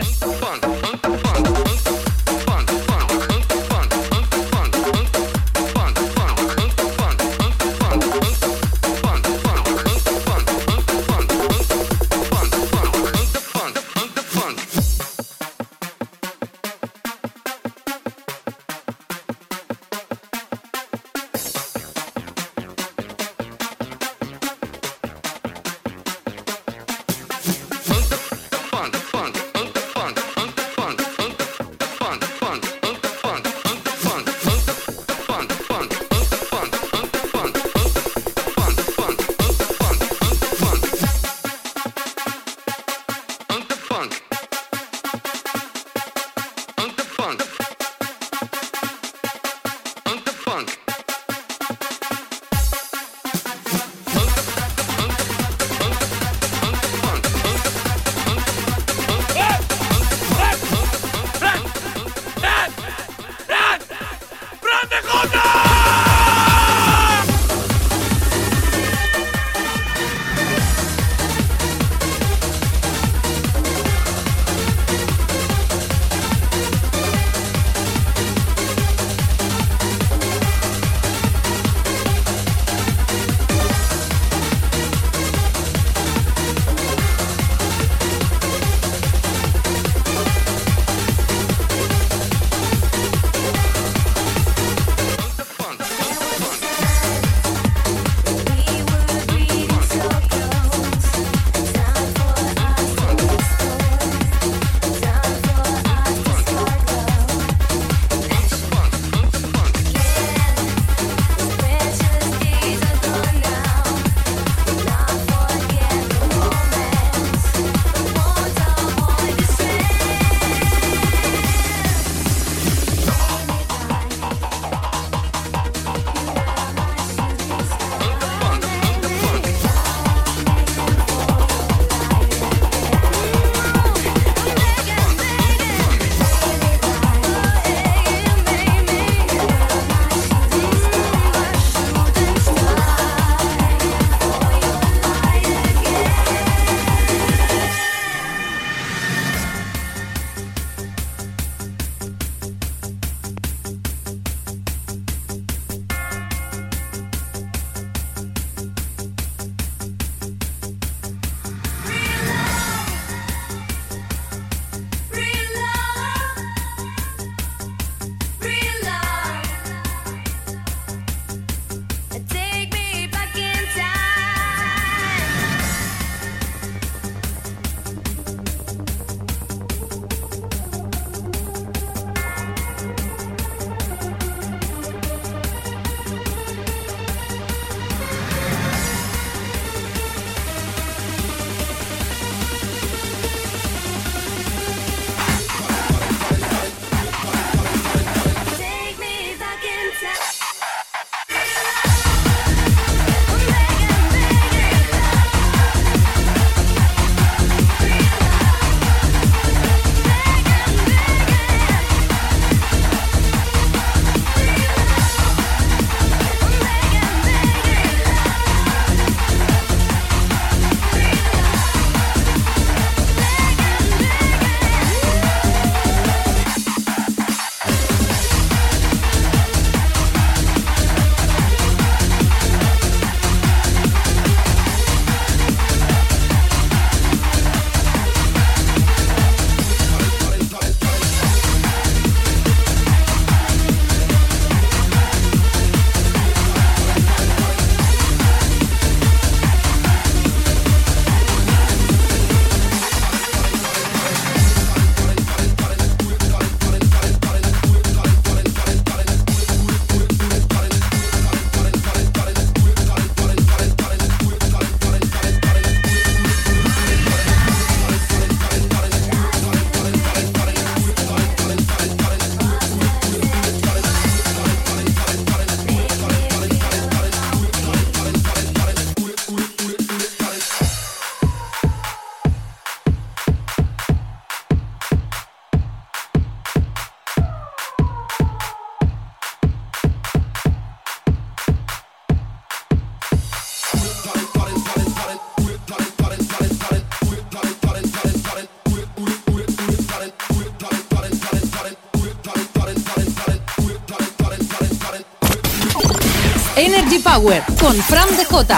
Con 307.16 307.74
Fran 307.76 308.10
DJ. 308.10 308.58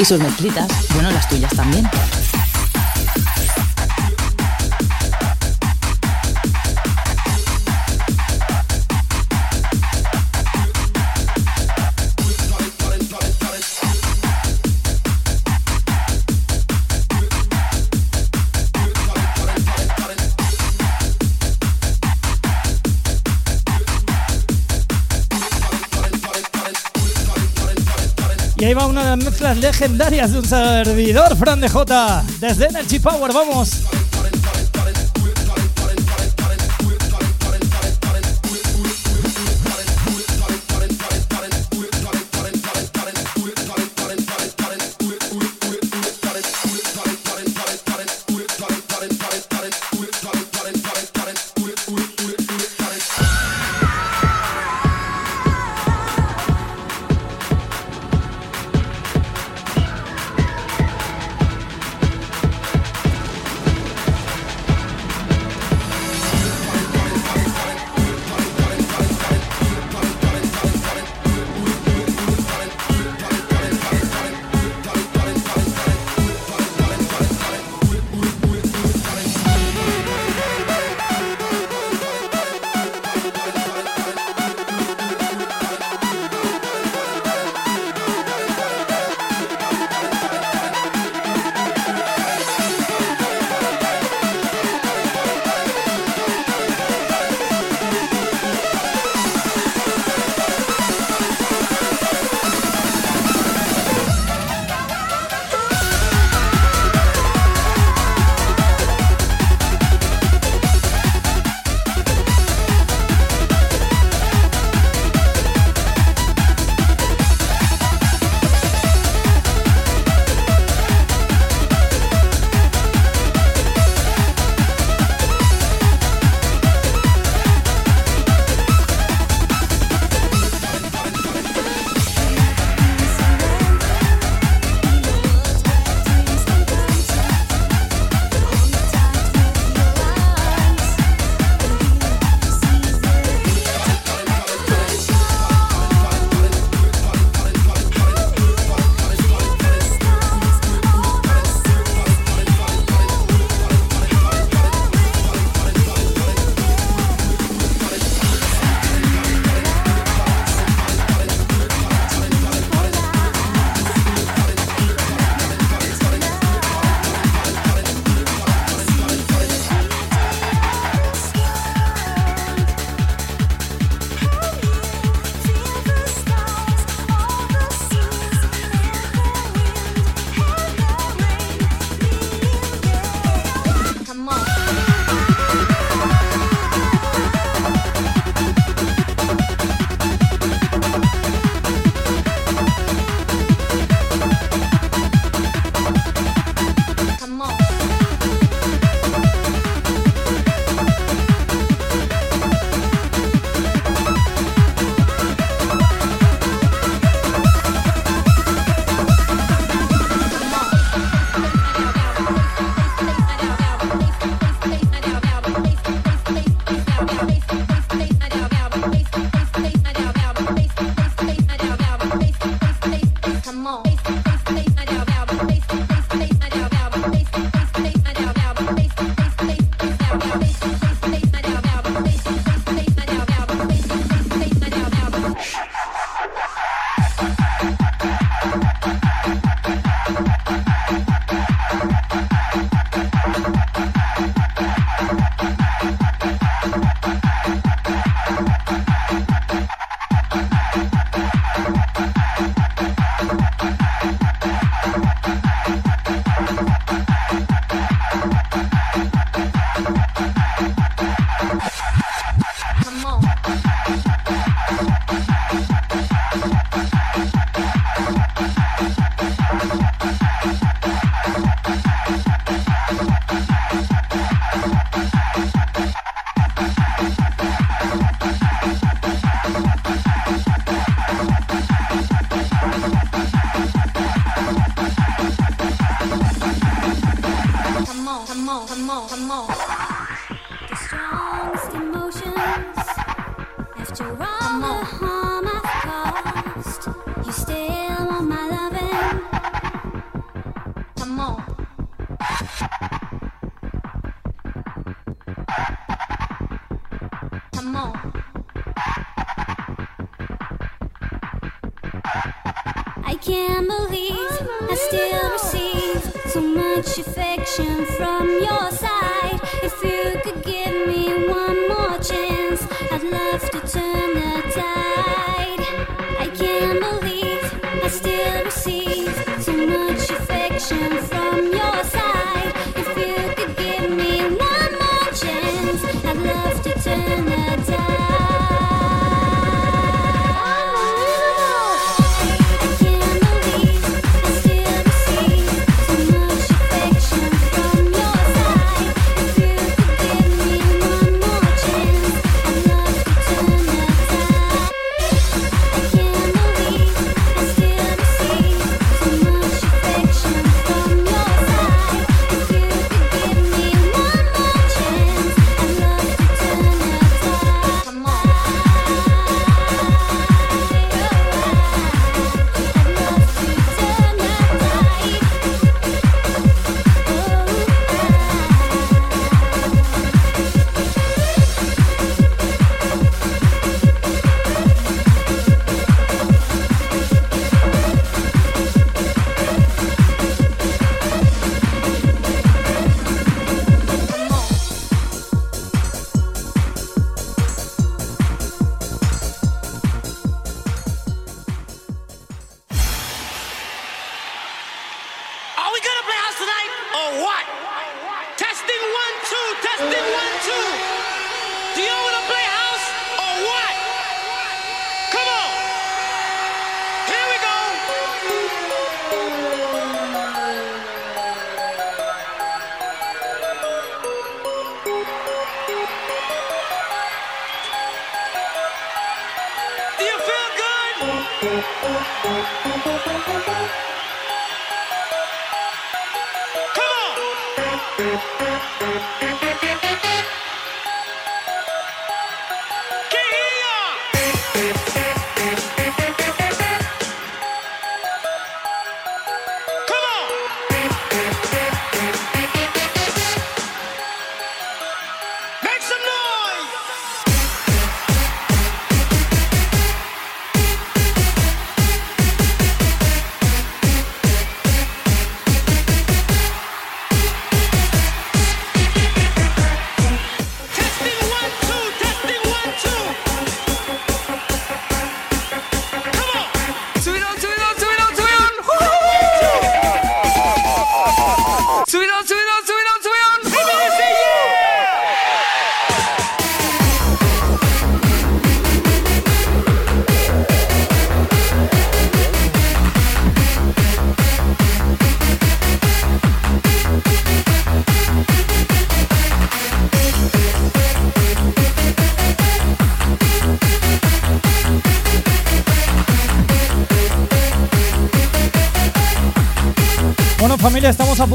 Y 0.00 0.04
sus 0.04 0.18
mezclitas, 0.18 0.66
bueno, 0.92 1.12
las 1.12 1.28
tuyas 1.28 1.54
también. 1.54 1.88
Una 28.88 29.02
de 29.02 29.16
las 29.16 29.24
mezclas 29.24 29.56
legendarias 29.58 30.32
de 30.32 30.38
un 30.38 30.44
servidor, 30.44 31.36
Fran 31.36 31.60
DJ. 31.60 32.22
Desde 32.40 32.66
Energy 32.66 32.98
Power, 32.98 33.32
vamos. 33.32 33.82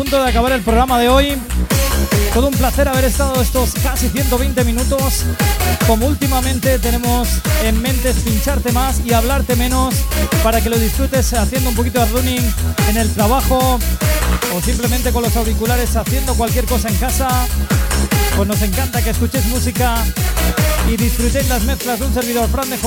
Punto 0.06 0.24
de 0.24 0.30
acabar 0.30 0.52
el 0.52 0.62
programa 0.62 1.00
de 1.00 1.10
hoy. 1.10 1.36
Todo 2.32 2.50
un 2.50 2.54
placer 2.54 2.88
haber 2.88 3.06
estado 3.06 3.42
estos 3.42 3.74
casi 3.82 4.08
120 4.08 4.64
minutos. 4.64 5.24
Como 5.88 6.06
últimamente 6.06 6.78
tenemos 6.78 7.28
en 7.64 7.82
mente 7.82 8.12
es 8.12 8.18
pincharte 8.18 8.72
más 8.72 9.02
y 9.04 9.14
hablarte 9.14 9.56
menos 9.56 9.96
para 10.44 10.62
que 10.62 10.70
lo 10.70 10.78
disfrutes 10.78 11.34
haciendo 11.34 11.72
un 11.72 11.76
poquito 11.76 12.02
de 12.02 12.06
running 12.12 12.54
en 12.90 12.98
el 12.98 13.12
trabajo 13.14 13.80
o 14.56 14.62
simplemente 14.62 15.12
con 15.12 15.24
los 15.24 15.36
auriculares 15.38 15.96
haciendo 15.96 16.36
cualquier 16.36 16.66
cosa 16.66 16.90
en 16.90 16.96
casa. 16.98 17.28
Pues 18.36 18.48
nos 18.48 18.62
encanta 18.62 19.04
que 19.04 19.10
escuches 19.10 19.46
música 19.46 20.04
y 20.88 20.98
disfrutéis 20.98 21.50
las 21.50 21.64
mezclas 21.64 22.00
de 22.00 22.06
un 22.06 22.14
servidor 22.14 22.48
Fran 22.50 22.70
de. 22.70 22.78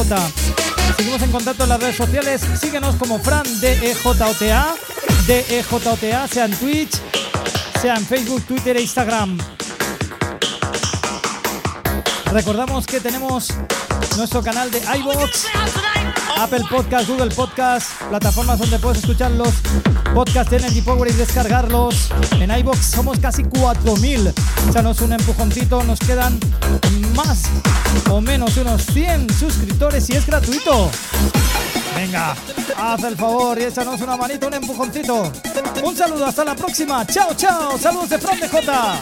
Seguimos 0.96 1.22
en 1.22 1.32
contacto 1.32 1.64
en 1.64 1.70
las 1.70 1.80
redes 1.80 1.96
sociales. 1.96 2.42
Síguenos 2.60 2.94
como 2.94 3.18
Fran 3.18 3.44
DEJOTA, 3.60 4.74
DEJOTA, 5.26 6.28
sea 6.28 6.44
en 6.44 6.52
Twitch, 6.52 7.07
sea 7.80 7.96
en 7.96 8.04
Facebook, 8.04 8.42
Twitter 8.42 8.76
e 8.76 8.82
Instagram. 8.82 9.38
Recordamos 12.32 12.86
que 12.86 13.00
tenemos 13.00 13.48
nuestro 14.16 14.42
canal 14.42 14.70
de 14.70 14.78
iBox, 14.98 15.46
Apple 16.38 16.64
Podcast, 16.68 17.08
Google 17.08 17.34
Podcast, 17.34 17.90
plataformas 18.08 18.58
donde 18.58 18.78
puedes 18.80 18.98
escuchar 18.98 19.30
los 19.30 19.54
podcasts 20.12 20.50
de 20.50 20.56
Energy 20.56 20.80
Power 20.82 21.08
y 21.08 21.12
descargarlos. 21.12 22.10
En 22.40 22.50
iBox 22.50 22.78
somos 22.78 23.18
casi 23.20 23.44
4000. 23.44 24.32
Échanos 24.68 25.00
un 25.00 25.12
empujoncito, 25.12 25.82
nos 25.84 26.00
quedan 26.00 26.38
más 27.14 27.44
o 28.10 28.20
menos 28.20 28.56
unos 28.56 28.82
100 28.86 29.32
suscriptores 29.32 30.10
y 30.10 30.14
es 30.14 30.26
gratuito. 30.26 30.90
Venga, 31.94 32.34
haz 32.78 33.02
el 33.04 33.16
favor 33.16 33.58
y 33.58 33.64
échanos 33.64 34.00
una 34.00 34.16
manita, 34.16 34.46
un 34.46 34.54
empujoncito. 34.54 35.32
Un 35.82 35.96
saludo, 35.96 36.26
hasta 36.26 36.44
la 36.44 36.54
próxima. 36.54 37.04
Chao, 37.06 37.34
chao. 37.34 37.78
Saludos 37.78 38.10
de 38.10 38.18
Fran 38.18 38.40
de 38.40 38.48
J. 38.48 39.00